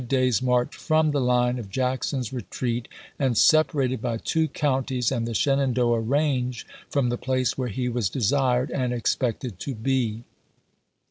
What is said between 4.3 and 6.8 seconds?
counties and the Shenandoah range